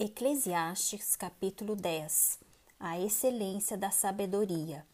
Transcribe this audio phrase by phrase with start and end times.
[0.00, 2.38] Eclesiastes capítulo 10
[2.78, 4.86] A excelência da sabedoria.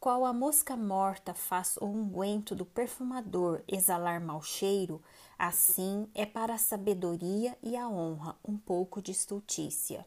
[0.00, 5.00] Qual a mosca morta faz o unguento do perfumador exalar mau cheiro,
[5.38, 10.04] assim é para a sabedoria e a honra um pouco de estultícia.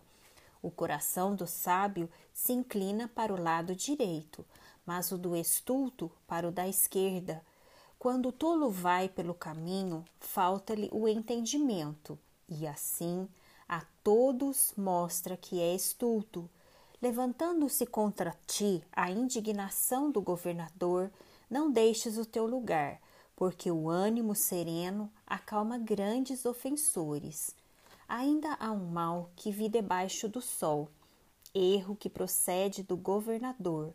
[0.62, 4.46] O coração do sábio se inclina para o lado direito,
[4.86, 7.42] mas o do estulto para o da esquerda.
[7.98, 12.20] Quando o tolo vai pelo caminho, falta-lhe o entendimento,
[12.50, 13.26] e assim
[13.68, 16.50] a todos mostra que é estulto.
[17.02, 21.12] Levantando-se contra ti a indignação do governador,
[21.50, 23.02] não deixes o teu lugar,
[23.36, 27.56] porque o ânimo sereno acalma grandes ofensores.
[28.08, 30.90] Ainda há um mal que vi debaixo do sol,
[31.54, 33.94] erro que procede do governador.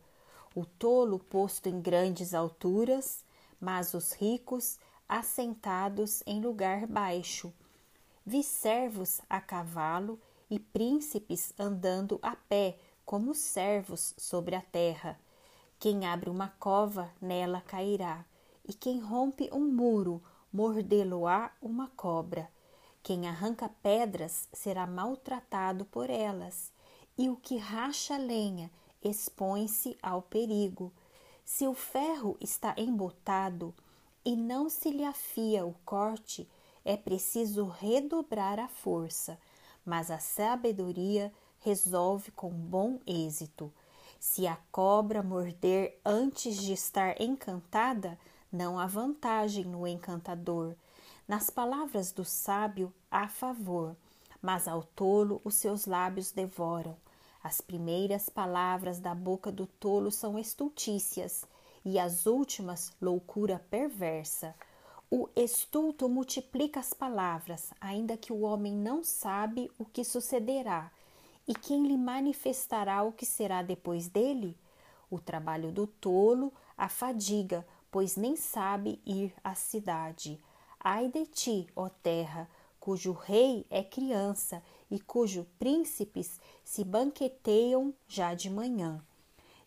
[0.55, 3.25] O tolo posto em grandes alturas,
[3.61, 7.53] mas os ricos assentados em lugar baixo
[8.29, 15.19] vi servos a cavalo e príncipes andando a pé, como servos sobre a terra.
[15.79, 18.27] Quem abre uma cova, nela cairá,
[18.69, 22.51] e quem rompe um muro, mordê-lo-á uma cobra.
[23.03, 26.71] Quem arranca pedras será maltratado por elas,
[27.17, 28.71] e o que racha lenha
[29.03, 30.93] expõe-se ao perigo.
[31.47, 33.75] Se o ferro está embotado
[34.23, 36.47] e não se lhe afia o corte,
[36.89, 39.39] é preciso redobrar a força,
[39.85, 43.71] mas a sabedoria resolve com bom êxito.
[44.19, 48.19] Se a cobra morder antes de estar encantada,
[48.51, 50.75] não há vantagem no encantador.
[51.29, 53.95] Nas palavras do sábio há favor,
[54.41, 56.97] mas ao tolo os seus lábios devoram.
[57.45, 61.45] As primeiras palavras da boca do tolo são estultícias,
[61.85, 64.55] e as últimas loucura perversa.
[65.11, 70.93] O estulto multiplica as palavras, ainda que o homem não sabe o que sucederá,
[71.47, 74.55] e quem lhe manifestará o que será depois dele?
[75.11, 80.39] O trabalho do tolo a fadiga, pois nem sabe ir à cidade.
[80.79, 82.47] Ai de ti, ó terra,
[82.79, 89.03] cujo rei é criança e cujo príncipes se banqueteiam já de manhã.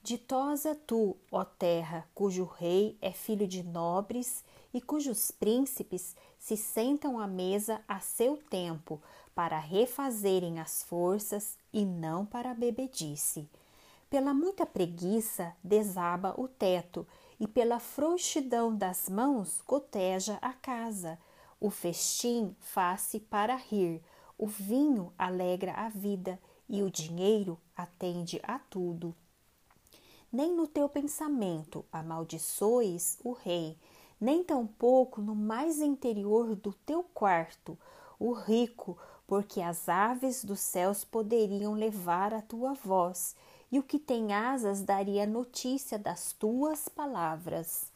[0.03, 4.44] Ditosa tu, ó terra, cujo rei é filho de nobres
[4.74, 9.02] e cujos príncipes se sentam à mesa a seu tempo
[9.34, 13.50] para refazerem as forças e não para a bebedice.
[14.10, 17.08] Pela muita preguiça desaba o teto
[17.40, 21.18] e pela frouxidão das mãos goteja a casa.
[21.60, 24.02] O festim faz-se para rir,
[24.38, 29.16] o vinho alegra a vida e o dinheiro atende a tudo
[30.31, 33.78] nem no teu pensamento amaldiçoes o rei,
[34.22, 37.78] nem tampouco no mais interior do teu quarto
[38.20, 38.96] o rico,
[39.26, 43.36] porque as aves dos céus poderiam levar a tua voz,
[43.72, 47.91] e o que tem asas daria notícia das tuas palavras.